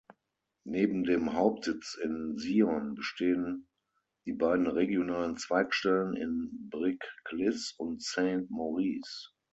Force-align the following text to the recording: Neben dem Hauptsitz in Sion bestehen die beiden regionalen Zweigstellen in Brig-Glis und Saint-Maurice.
Neben 0.63 1.03
dem 1.03 1.33
Hauptsitz 1.33 1.93
in 2.03 2.35
Sion 2.35 2.95
bestehen 2.95 3.67
die 4.25 4.33
beiden 4.33 4.65
regionalen 4.65 5.37
Zweigstellen 5.37 6.15
in 6.15 6.69
Brig-Glis 6.71 7.75
und 7.77 8.01
Saint-Maurice. 8.01 9.29